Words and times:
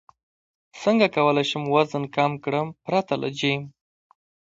څنګه 0.81 1.07
کولی 1.15 1.43
شم 1.49 1.63
وزن 1.75 2.03
کم 2.15 2.31
کړم 2.43 2.67
پرته 2.85 3.13
له 3.21 3.29
جیم 3.39 3.61